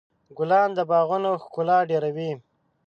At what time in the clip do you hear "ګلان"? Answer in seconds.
0.37-0.69